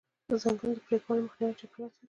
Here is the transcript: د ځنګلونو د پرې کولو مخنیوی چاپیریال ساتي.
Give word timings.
د 0.29 0.31
ځنګلونو 0.41 0.75
د 0.77 0.79
پرې 0.85 0.97
کولو 1.05 1.21
مخنیوی 1.25 1.57
چاپیریال 1.59 1.89
ساتي. 1.89 1.99